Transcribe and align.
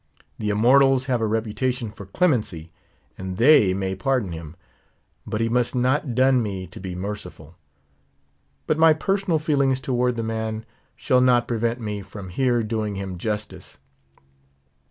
The 0.39 0.49
Immortals 0.49 1.05
have 1.05 1.21
a 1.21 1.27
reputation 1.27 1.91
for 1.91 2.07
clemency; 2.07 2.71
and 3.19 3.37
they 3.37 3.71
may 3.71 3.93
pardon 3.93 4.31
him; 4.31 4.55
but 5.27 5.41
he 5.41 5.47
must 5.47 5.75
not 5.75 6.15
dun 6.15 6.41
me 6.41 6.65
to 6.65 6.79
be 6.79 6.95
merciful. 6.95 7.53
But 8.65 8.79
my 8.79 8.93
personal 8.95 9.37
feelings 9.37 9.79
toward 9.79 10.15
the 10.15 10.23
man 10.23 10.65
shall 10.95 11.21
not 11.21 11.47
prevent 11.47 11.79
me 11.79 12.01
from 12.01 12.29
here 12.29 12.63
doing 12.63 12.95
him 12.95 13.19
justice. 13.19 13.77